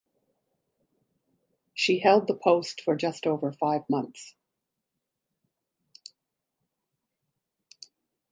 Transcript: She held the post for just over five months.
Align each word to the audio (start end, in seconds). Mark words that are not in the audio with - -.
She 1.75 1.99
held 1.99 2.25
the 2.25 2.33
post 2.33 2.81
for 2.81 2.95
just 2.95 3.27
over 3.27 3.51
five 3.51 3.87
months. 3.87 4.33